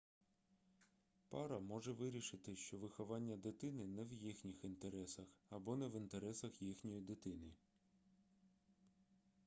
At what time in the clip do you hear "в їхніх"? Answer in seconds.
4.05-4.63